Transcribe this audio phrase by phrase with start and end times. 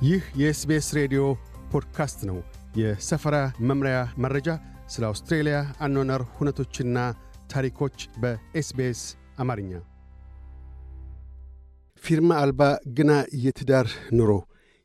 [0.00, 1.22] ይህ የ SBS ሬዲዮ
[1.72, 2.38] ፖድካስት ነው።
[2.80, 3.36] የሰፈራ
[3.68, 4.48] መምሪያ መረጃ፣
[4.88, 6.98] ስለ አውስትሬልያ አኗኗር ሁነቶችና
[7.52, 9.00] ታሪኮች በ SBS
[9.38, 9.72] አማርኛ።
[12.04, 12.62] ፊርማ አልባ
[12.98, 13.12] ግና
[13.44, 13.88] የትዳር
[14.18, 14.30] ኑሮ፣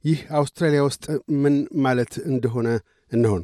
[0.04, 1.06] ይህ አውስትራሊያ ውስጥ
[1.44, 1.56] ምን
[1.86, 2.68] ማለት እንደሆነ
[3.12, 3.44] እነሆ።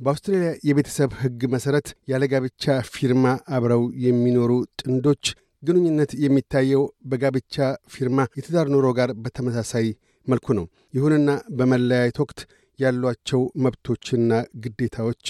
[0.00, 2.64] በአውስትራሊያ የቤተሰብ ሕግ መሠረት ያለ ጋብቻ
[2.94, 3.24] ፊርማ
[3.56, 4.50] አብረው የሚኖሩ
[4.80, 5.24] ጥንዶች
[5.62, 7.56] ግንኙነት የሚታየው በጋብቻ
[7.88, 9.86] ፊርማ የትዳር ኑሮ ጋር በተመሳሳይ
[10.28, 11.28] መልኩ ነው። ይሁንና
[11.58, 12.40] በመለያየት ወቅት
[12.78, 14.32] ያሏቸው መብቶችና
[14.64, 15.26] ግዴታዎች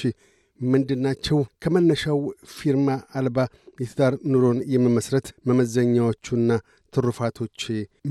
[0.60, 1.38] ምንድናቸው?
[1.62, 2.18] ከመነሻው
[2.54, 2.88] ፊርማ
[3.18, 3.38] አልባ
[3.80, 6.50] የትዳር ኑሮን የመመስረት መመዘኛዎቹና
[6.92, 7.60] ትሩፋቶች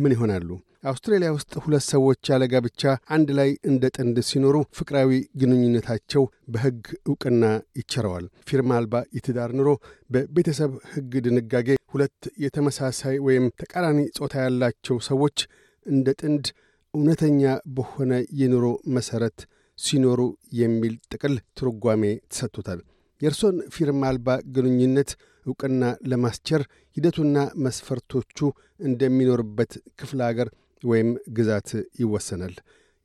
[0.02, 0.50] ምን ይሆናሉ?
[0.90, 2.82] አውስትራሊያ ውስጥ ሁለት ሰዎች ያለ ጋብቻ
[3.16, 5.10] አንድ ላይ እንደ ጥንድ ሲኖሩ ፍቅራዊ
[5.42, 6.80] ግንኙነታቸው በሕግ
[7.10, 7.44] ዕውቅና
[7.80, 9.70] ይቸረዋል። ፊርማ አልባ የትዳር ኑሮ
[10.10, 15.38] በቤተሰብ ሕግ ድንጋጌ ሁለት የተመሳሳይ ወይም ተቃራኒ ጾታ ያላቸው ሰዎች
[15.86, 16.46] እንደ ጥንድ
[16.94, 17.42] እውነተኛ
[17.78, 19.40] በሆነ የኑሮ መሠረት
[19.78, 20.22] ሲኖሩ
[20.60, 22.80] የሚል ጥቅል ትርጓሜ ተሰጥቶታል።
[23.22, 25.10] የእርሶን ፊርማ አልባ ግንኙነት
[25.46, 26.62] ዕውቅና ለማስቸር
[26.98, 27.36] ሂደቱና
[27.66, 28.40] መስፈርቶቹ
[28.88, 30.50] እንደሚኖርበት ክፍለ አገር
[30.84, 31.70] ወይም ግዛት
[32.02, 32.56] ይወሰናል።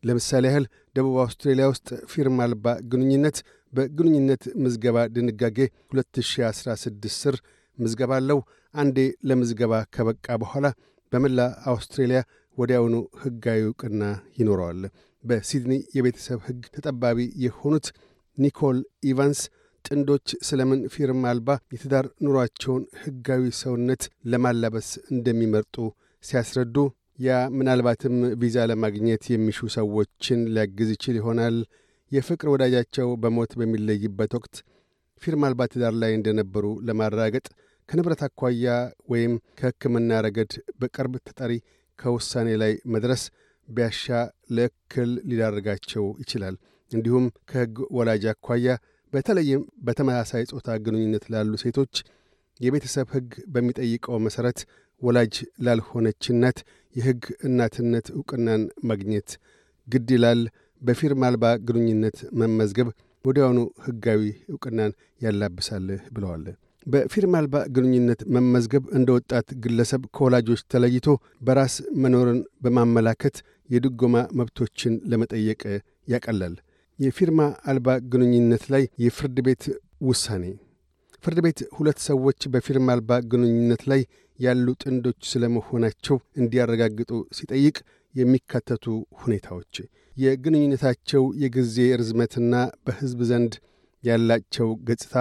[0.03, 0.65] ለምሳሌ ያህል
[0.97, 3.37] ደቡብ አውስትራሊያ ውስጥ ፊርማ አልባ ግንኙነት
[3.73, 5.59] በግንኙነት ምዝገባ ድንጋጌ
[5.93, 7.37] 2016 ስር
[7.79, 8.41] ምዝገባ አለው።
[8.75, 10.67] አንዴ ለምዝገባ ከበቃ በኋላ
[11.13, 12.21] በመላ አውስትሬልያ
[12.59, 14.03] ወዲያውኑ ሕጋዊ ዕውቅና
[14.39, 14.81] ይኖረዋል።
[15.25, 17.87] በሲድኒ የቤተሰብ ሕግ ተጠባቢ የሆኑት
[18.39, 18.79] ኒኮል
[19.11, 19.41] ኢቫንስ
[19.85, 25.77] ጥንዶች ስለምን ፊርማ አልባ የትዳር ኑሯቸውን ሕጋዊ ሰውነት ለማላበስ እንደሚመርጡ
[26.25, 26.77] ሲያስረዱ
[27.19, 31.57] ያ ምናልባትም ቪዛ ለማግኘት የሚሹ ሰዎችን ሊያግዝ ይችል ይሆናል።
[32.13, 34.57] የፍቅር ወዳጃቸው በሞት በሚለይበት ወቅት
[35.23, 37.47] ፊርማ አልባ ትዳር ላይ እንደነበሩ ለማረጋገጥ
[37.89, 38.67] ከንብረት አኳያ
[39.13, 41.53] ወይም ከሕክምና ረገድ በቅርብ ተጠሪ
[42.03, 43.23] ከውሳኔ ላይ መድረስ
[43.69, 44.05] ቢያሻ
[44.57, 46.57] ለእክል ሊዳርጋቸው ይችላል።
[46.93, 48.67] እንዲሁም ከሕግ ወላጅ አኳያ
[49.13, 51.95] በተለይም በተመሳሳይ ጾታ ግንኙነት ላሉ ሴቶች
[52.61, 54.59] የቤተሰብ ሕግ በሚጠይቀው መሠረት
[55.03, 55.35] ወላጅ
[55.67, 56.59] ላልሆነች እናት
[56.95, 59.31] የሕግ እናትነት ዕውቅናን ማግኘት
[59.89, 60.43] ግድ ይላል።
[60.83, 62.89] በፊርማ አልባ ግንኙነት መመዝገብ
[63.25, 66.45] ወዲያውኑ ሕጋዊ ዕውቅናን ያላብሳል ብለዋል።
[66.87, 71.07] በፊርማ አልባ ግንኙነት መመዝገብ እንደ ወጣት ግለሰብ ከወላጆች ተለይቶ
[71.47, 73.37] በራስ መኖርን በማመላከት
[73.71, 75.63] የድጎማ መብቶችን ለመጠየቅ
[76.13, 76.55] ያቀላል።
[76.99, 79.65] የፊርማ አልባ ግንኙነት ላይ የፍርድ ቤት
[80.09, 80.45] ውሳኔ
[81.25, 84.01] ፍርድ ቤት ሁለት ሰዎች በፊርማ አልባ ግንኙነት ላይ
[84.39, 87.77] ያሉ ጥንዶች ስለመሆናቸው እንዲያረጋግጡ ሲጠይቅ
[88.15, 88.85] የሚካተቱ
[89.23, 89.75] ሁኔታዎች
[90.17, 92.55] የግንኙነታቸው የጊዜ ርዝመትና
[92.87, 93.53] በሕዝብ ዘንድ
[94.03, 95.15] ያላቸው ገጽታ፣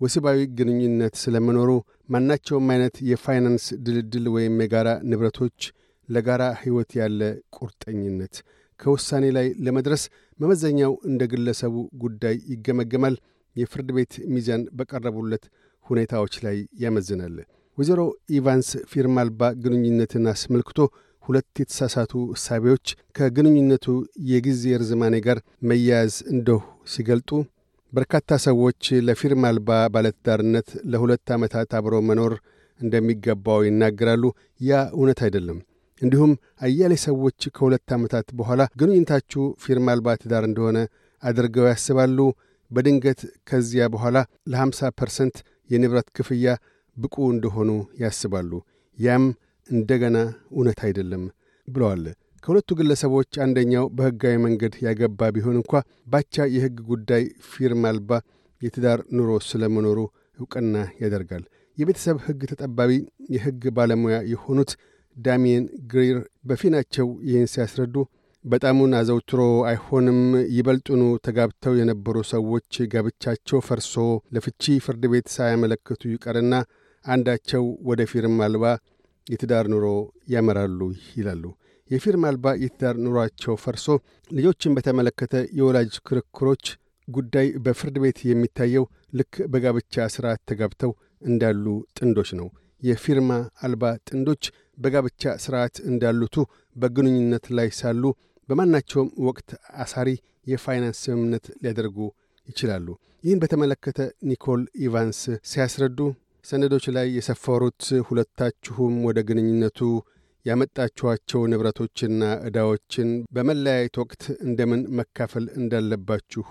[0.00, 1.70] ወሲባዊ ግንኙነት ስለመኖሩ፣
[2.12, 5.60] ማናቸውም አይነት የፋይናንስ ድልድል ወይም የጋራ ንብረቶች፣
[6.08, 7.20] ለጋራ ሕይወት ያለ
[7.56, 8.34] ቁርጠኝነት።
[8.80, 10.02] ከውሳኔ ላይ ለመድረስ
[10.40, 13.14] መመዘኛው እንደ ግለሰቡ ጉዳይ ይገመገማል።
[13.56, 15.44] የፍርድ ቤት ሚዛን በቀረቡለት
[15.86, 17.36] ሁኔታዎች ላይ ያመዝናል።
[17.78, 18.00] ወይዘሮ
[18.36, 20.78] ኢቫንስ ፊርማ አልባ ግንኙነትን አስመልክቶ
[21.24, 22.86] ሁለት የተሳሳቱ እሳቤዎች
[23.16, 23.86] ከግንኙነቱ
[24.30, 26.60] የጊዜ ርዝማኔ ጋር መያያዝ እንደሁ
[26.92, 27.30] ሲገልጡ
[27.96, 32.32] በርካታ ሰዎች ለፊርማ አልባ ባለትዳርነት ለሁለት ዓመታት አብሮ መኖር
[32.80, 34.24] እንደሚገባው ይናገራሉ።
[34.62, 35.58] ያ እውነት አይደለም።
[36.02, 36.32] እንዲሁም
[36.66, 40.78] አያሌ ሰዎች ከሁለት ዓመታት በኋላ ግንኙነታችሁ ፊርማ አልባ ትዳር እንደሆነ
[41.22, 42.18] አድርገው ያስባሉ።
[42.70, 44.16] በድንገት ከዚያ በኋላ
[44.52, 45.36] ለ50 percent
[45.70, 46.46] የንብረት ክፍያ
[46.96, 47.70] ብቁ እንደሆኑ
[48.02, 48.52] ያስባሉ።
[48.98, 49.24] ያም
[49.68, 50.16] እንደገና
[50.52, 51.24] እውነት አይደለም
[51.68, 52.04] ብለዋል።
[52.46, 55.72] ከሁለቱ ግለሰቦች አንደኛው በሕጋዊ መንገድ ያገባ ቢሆን እንኳ
[56.12, 58.10] ባቻ የሕግ ጉዳይ ፊርማ አልባ
[58.62, 59.98] የትዳር ኑሮ ስለመኖሩ
[60.38, 61.42] ዕውቅና ያደርጋል።
[61.78, 62.92] የቤተሰብ ሕግ ተጠባቢ
[63.34, 64.70] የሕግ ባለሙያ የሆኑት
[65.16, 66.18] ዳሚየን ግሪር
[66.48, 67.96] በፊናቸው ይህን ሲያስረዱ
[68.44, 69.40] በጣሙን አዘውትሮ
[69.70, 70.20] አይሆንም።
[70.56, 73.94] ይበልጡኑ ተጋብተው የነበሩ ሰዎች ጋብቻቸው ፈርሶ
[74.34, 76.54] ለፍቺ ፍርድ ቤት ሳያመለክቱ ይቀርና
[77.04, 78.64] አንዳቸው ወደ ፊርማ አልባ
[79.26, 79.86] የትዳር ኑሮ
[80.30, 80.80] ያመራሉ
[81.14, 81.44] ይላሉ።
[81.90, 83.86] የፊርማ አልባ የትዳር ኑሯቸው ፈርሶ
[84.30, 86.64] ልጆችን በተመለከተ የወላጅ ክርክሮች
[87.08, 88.84] ጉዳይ በፍርድ ቤት የሚታየው
[89.18, 90.92] ልክ በጋብቻ ሥርዓት ተጋብተው
[91.22, 91.64] እንዳሉ
[91.98, 92.48] ጥንዶች ነው።
[92.82, 93.30] የፊርማ
[93.66, 94.44] አልባ ጥንዶች
[94.78, 96.34] በጋብቻ ሥርዓት እንዳሉቱ
[96.76, 98.02] በግንኙነት ላይ ሳሉ
[98.48, 99.48] በማናቸውም ወቅት
[99.84, 100.08] አሳሪ
[100.50, 101.98] የፋይናንስ ስምምነት ሊያደርጉ
[102.48, 102.88] ይችላሉ።
[103.24, 104.00] ይህን በተመለከተ
[104.30, 106.00] ኒኮል ኢቫንስ ሲያስረዱ
[106.44, 109.78] ሰነዶች ላይ የሰፈሩት ሁለታችሁም ወደ ግንኙነቱ
[110.46, 116.44] ያመጣችኋቸው ንብረቶችና ዕዳዎችን በመለያየት ወቅት እንደምን መካፈል እንዳለባችሁ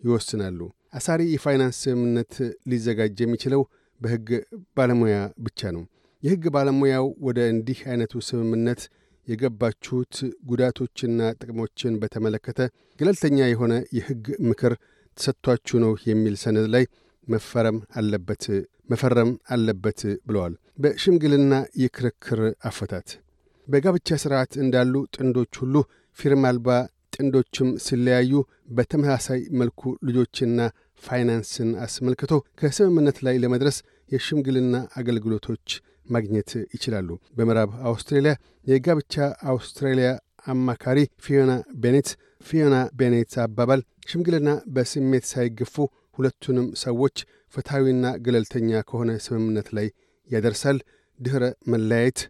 [0.00, 0.60] ይወስናሉ።
[0.92, 2.34] አሳሪ የፋይናንስ ስምምነት
[2.70, 3.62] ሊዘጋጅ የሚችለው
[4.00, 4.28] በሕግ
[4.76, 5.16] ባለሙያ
[5.46, 5.84] ብቻ ነው።
[6.22, 8.82] የሕግ ባለሙያው ወደ እንዲህ ዐይነቱ ስምምነት
[9.28, 10.14] የገባችሁት
[10.50, 12.60] ጉዳቶችና ጥቅሞችን በተመለከተ
[13.00, 14.72] ገለልተኛ የሆነ የሕግ ምክር
[15.18, 16.84] ተሰጥቷችሁ ነው የሚል ሰነድ ላይ
[17.26, 18.44] መፈረም አለበት
[18.90, 21.52] መፈረም አለበት ብለዋል። በሽምግልና
[21.82, 23.08] የክርክር አፈታት
[23.68, 25.74] በጋብቻ ሥርዓት እንዳሉ ጥንዶች ሁሉ
[26.18, 26.68] ፊርማ አልባ
[27.14, 28.32] ጥንዶችም ሲለያዩ
[28.76, 30.60] በተመሳሳይ መልኩ ልጆችና
[31.02, 33.78] ፋይናንስን አስመልክቶ ከስምምነት ላይ ለመድረስ
[34.10, 35.66] የሽምግልና አገልግሎቶች
[36.06, 38.32] ማግኘት ይችላሉ። በምዕራብ አውስትሬልያ
[38.66, 39.14] የጋብቻ
[39.52, 40.08] አውስትራሊያ
[40.46, 42.08] አማካሪ ፊዮና ቤኔት
[42.46, 43.80] ፊዮና ቤኔት አባባል
[44.10, 45.74] ሽምግልና በስሜት ሳይገፉ
[46.18, 47.16] ሁለቱንም ሰዎች
[47.54, 49.86] ፍትሐዊና ገለልተኛ ከሆነ ስምምነት ላይ
[50.28, 50.78] ያደርሳል።
[51.18, 52.20] ድኅረ መለያየት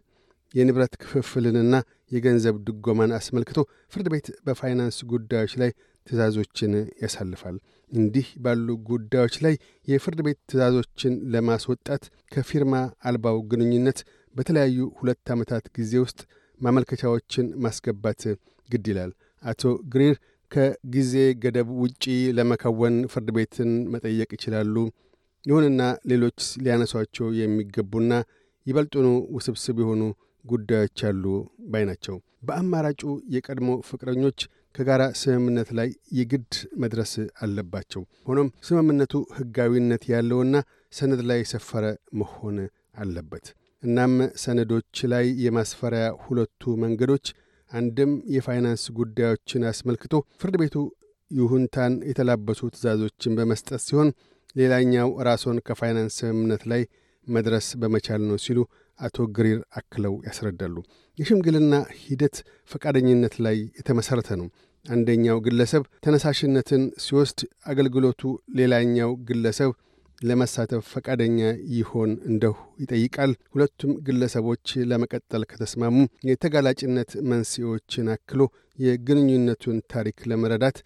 [0.53, 1.75] የንብረት ክፍፍልንና
[2.11, 3.59] የገንዘብ ድጎማን አስመልክቶ
[3.93, 5.71] ፍርድ ቤት በፋይናንስ ጉዳዮች ላይ
[6.07, 6.71] ትእዛዞችን
[7.03, 7.55] ያሳልፋል።
[7.91, 9.55] እንዲህ ባሉ ጉዳዮች ላይ
[9.87, 12.03] የፍርድ ቤት ትእዛዞችን ለማስወጣት
[12.33, 12.75] ከፊርማ
[13.09, 13.99] አልባው ግንኙነት
[14.35, 16.19] በተለያዩ ሁለት ዓመታት ጊዜ ውስጥ
[16.59, 18.21] ማመልከቻዎችን ማስገባት
[18.69, 19.11] ግድ ይላል።
[19.43, 19.61] አቶ
[19.93, 20.15] ግሪር
[20.51, 21.13] ከጊዜ
[21.43, 22.03] ገደብ ውጪ
[22.37, 24.75] ለመከወን ፍርድ ቤትን መጠየቅ ይችላሉ።
[25.43, 28.11] ይሁንና ሌሎች ሊያነሷቸው የሚገቡና
[28.65, 30.01] ይበልጡኑ ውስብስብ የሆኑ
[30.45, 31.23] ጉዳዮች አሉ
[31.71, 32.15] ባይ ናቸው።
[32.47, 33.01] በአማራጩ
[33.35, 34.39] የቀድሞ ፍቅረኞች
[34.75, 36.51] ከጋራ ስምምነት ላይ የግድ
[36.81, 37.11] መድረስ
[37.43, 40.55] አለባቸው። ሆኖም ስምምነቱ ሕጋዊነት ያለውና
[40.93, 41.85] ሰነድ ላይ የሰፈረ
[42.19, 42.57] መሆን
[42.97, 43.45] አለበት።
[43.83, 44.13] እናም
[44.43, 47.25] ሰነዶች ላይ የማስፈሪያ ሁለቱ መንገዶች
[47.71, 50.75] አንድም የፋይናንስ ጉዳዮችን አስመልክቶ ፍርድ ቤቱ
[51.31, 54.09] ይሁንታን የተላበሱ ትእዛዞችን በመስጠት ሲሆን፣
[54.55, 56.81] ሌላኛው ራስዎን ከፋይናንስ ስምምነት ላይ
[57.27, 58.59] መድረስ በመቻል ነው ሲሉ
[58.99, 60.75] አቶ ግሪር አክለው ያስረዳሉ።
[61.17, 62.35] የሽምግልና ሂደት
[62.71, 64.47] ፈቃደኝነት ላይ የተመሠረተ ነው።
[64.85, 68.21] አንደኛው ግለሰብ ተነሳሽነትን ሲወስድ አገልግሎቱ
[68.59, 69.71] ሌላኛው ግለሰብ
[70.21, 71.39] ለመሳተፍ ፈቃደኛ
[71.77, 75.95] ይሆን እንደሁ ይጠይቃል። ሁለቱም ግለሰቦች ለመቀጠል ከተስማሙ
[76.29, 78.41] የተጋላጭነት መንስኤዎችን አክሎ
[78.79, 80.77] የግንኙነቱን ታሪክ ለመረዳት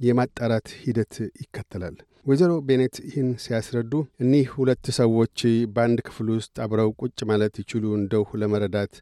[0.00, 3.92] የማጣራት ሂደት ይከተላል። ወይዘሮ ቤኔት ይህን ሲያስረዱ
[4.22, 5.38] እኒህ ሁለት ሰዎች
[5.74, 8.94] በአንድ ክፍል ውስጥ አብረው ቁጭ ማለት ይችሉ እንደሁ ለመረዳት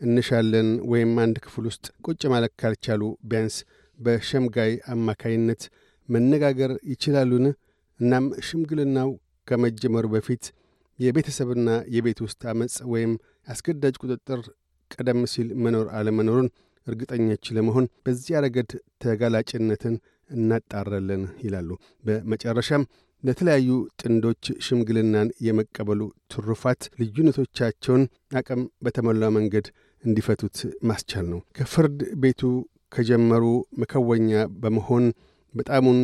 [0.00, 3.56] እንሻለን ወይም አንድ ክፍል ውስጥ ቁጭ ማለት ካልቻሉ ቢያንስ
[3.98, 5.62] በሸምጋይ አማካይነት
[6.08, 7.44] መነጋገር ይችላሉን?
[8.00, 9.10] እናም ሽምግልናው
[9.48, 10.44] ከመጀመሩ በፊት
[10.98, 13.12] የቤተሰብና የቤት ውስጥ አመፅ ወይም
[13.48, 14.40] አስገዳጅ ቁጥጥር
[14.90, 16.48] ቀደም ሲል መኖር አለመኖሩን
[16.86, 18.70] እርግጠኞች ለመሆን በዚያ ረገድ
[19.02, 19.94] ተጋላጭነትን
[20.32, 21.70] እናጣራለን ይላሉ።
[22.04, 22.84] በመጨረሻም
[23.22, 23.68] ለተለያዩ
[24.00, 26.00] ጥንዶች ሽምግልናን የመቀበሉ
[26.32, 28.04] ትሩፋት ልዩነቶቻቸውን
[28.36, 29.66] አቅም በተሞላ መንገድ
[30.04, 32.40] እንዲፈቱት ማስቻል ነው። ከፍርድ ቤቱ
[32.92, 33.44] ከጀመሩ
[33.82, 34.30] መከወኛ
[34.62, 35.04] በመሆን
[35.54, 35.98] በጣሙን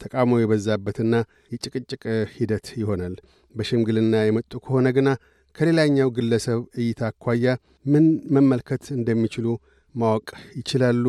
[0.00, 1.14] ተቃውሞ የበዛበትና
[1.52, 2.02] የጭቅጭቅ
[2.34, 3.14] ሂደት ይሆናል።
[3.54, 5.08] በሽምግልና የመጡ ከሆነ ግና
[5.54, 7.46] ከሌላኛው ግለሰብ እይታ አኳያ
[7.86, 8.04] ምን
[8.36, 9.46] መመልከት እንደሚችሉ
[9.94, 10.28] ማወቅ
[10.58, 11.04] ይችላሉ።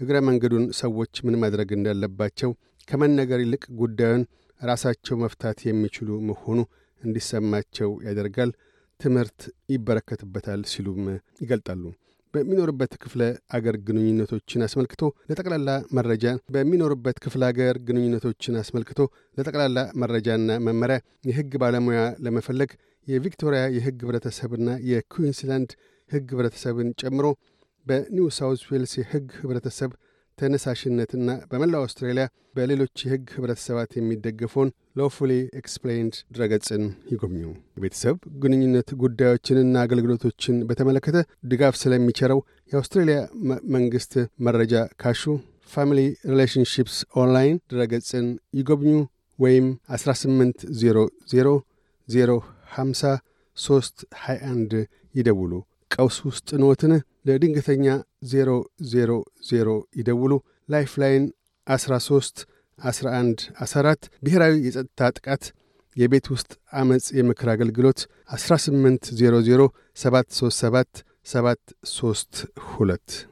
[0.00, 2.50] እግረ መንገዱን ሰዎች ምን ማድረግ እንዳለባቸው
[2.88, 4.22] ከመነገር ይልቅ ጉዳዩን
[4.60, 6.58] ራሳቸው መፍታት የሚችሉ መሆኑ
[7.02, 8.50] እንዲሰማቸው ያደርጋል።
[9.00, 9.40] ትምህርት
[9.72, 11.04] ይበረከትበታል ሲሉም
[11.42, 11.82] ይገልጣሉ።
[12.34, 13.22] በሚኖርበት ክፍለ
[13.56, 15.00] አገር ግንኙነቶችን አስመልክቶ
[15.30, 16.24] ለጠቅላላ መረጃ
[16.54, 19.00] በሚኖርበት ክፍለ አገር ግንኙነቶችን አስመልክቶ
[19.38, 20.98] ለጠቅላላ መረጃና መመሪያ
[21.28, 22.70] የሕግ ባለሙያ ለመፈለግ
[23.06, 25.70] የቪክቶሪያ የሕግ ህብረተሰብና የኩዊንስላንድ
[26.10, 27.26] ሕግ ህብረተሰብን ጨምሮ
[27.86, 29.90] በኒው ሳውዝ ዌልስ የሕግ ህብረተሰብ
[30.38, 32.24] ተነሳሽነትና በመላው አውስትራሊያ
[32.56, 37.42] በሌሎች የሕግ ህብረተሰባት የሚደገፈውን Lawfully Explained ድረገጽን ይጎብኙ።
[37.76, 41.18] የቤተሰብ ግንኙነት ጉዳዮችንና አገልግሎቶችን በተመለከተ
[41.52, 42.40] ድጋፍ ስለሚቸረው
[42.72, 43.18] የአውስትሬሊያ
[43.74, 44.14] መንግሥት
[44.46, 45.22] መረጃ ካሹ
[45.72, 46.00] Family
[46.30, 48.26] Relationships Online ድረገጽን
[48.58, 48.94] ይጎብኙ
[49.38, 51.54] ወይም 1800
[52.08, 53.14] 050
[53.58, 54.74] 321
[55.14, 55.52] ይደውሉ።
[55.90, 56.92] ቀውስ ውስጥ ኖትን?
[57.24, 57.86] ለድንገተኛ
[58.28, 58.62] 000
[59.98, 60.32] ይደውሉ።
[60.68, 61.24] Lifeline
[61.66, 62.44] 13
[62.78, 65.44] 11 14 ብሔራዊ የጸጥታ ጥቃት
[65.96, 68.00] የቤት ውስጥ ዐመፅ የምክር አገልግሎት
[68.36, 73.31] 1800 737 732